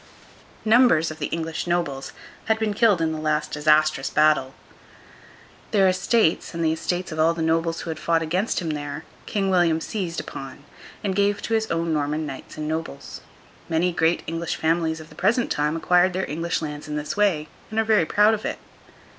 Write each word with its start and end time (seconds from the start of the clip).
Numbers 0.65 1.11
of 1.11 1.19
the 1.19 1.27
English 1.27 1.67
nobles 1.67 2.11
had 2.45 2.57
been 2.57 2.73
killed 2.73 3.01
in 3.03 3.11
the 3.11 3.19
last 3.19 3.51
disastrous 3.51 4.09
battle. 4.09 4.55
Their 5.69 5.87
estates, 5.87 6.55
and 6.55 6.65
the 6.65 6.71
estates 6.73 7.11
of 7.11 7.19
all 7.19 7.35
the 7.35 7.43
nobles 7.43 7.81
who 7.81 7.91
had 7.91 7.99
fought 7.99 8.23
against 8.23 8.63
him 8.63 8.71
there, 8.71 9.05
King 9.27 9.51
William 9.51 9.79
seized 9.79 10.19
upon, 10.19 10.63
and 11.03 11.15
gave 11.15 11.39
to 11.43 11.53
his 11.53 11.69
own 11.69 11.93
Norman 11.93 12.25
knights 12.25 12.57
and 12.57 12.67
nobles. 12.67 13.21
Many 13.69 13.91
great 13.91 14.23
English 14.25 14.55
families 14.55 14.99
of 14.99 15.09
the 15.09 15.13
present 15.15 15.51
time 15.51 15.75
acquired 15.75 16.13
their 16.13 16.27
English 16.27 16.63
lands 16.63 16.87
in 16.87 16.95
this 16.95 17.15
way, 17.15 17.47
and 17.69 17.79
are 17.79 17.83
very 17.85 18.07
proud 18.07 18.33
of 18.33 18.43
it. 18.43 18.57